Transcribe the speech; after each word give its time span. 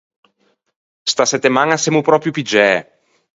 Sta 1.11 1.23
settemaña 1.33 1.77
semmo 1.83 2.05
pròpio 2.09 2.35
piggiæ! 2.37 2.69